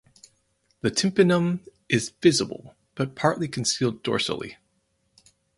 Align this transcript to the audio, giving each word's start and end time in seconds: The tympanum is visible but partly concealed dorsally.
The 0.79 0.89
tympanum 0.89 1.59
is 1.87 2.09
visible 2.09 2.73
but 2.95 3.13
partly 3.13 3.47
concealed 3.47 4.01
dorsally. 4.03 4.55